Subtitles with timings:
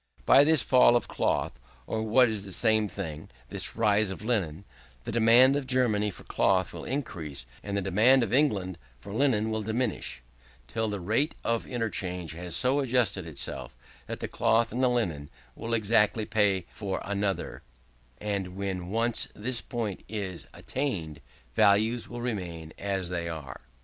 [0.25, 4.65] By this fall of cloth, or what is the same thing, this rise of linen,
[5.03, 9.51] the demand of Germany for cloth will increase, and the demand of England for linen
[9.51, 10.23] will diminish,
[10.67, 13.75] till the rate of interchange has so adjusted itself
[14.07, 17.61] that the cloth and the linen will exactly pay for another;
[18.19, 21.21] and when once this point is attained,
[21.53, 23.61] values will remain as they are.